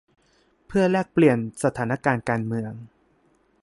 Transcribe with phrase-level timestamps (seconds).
[0.67, 2.71] เพื่อแลกเปลี่ยนสถานการณ์การเมือง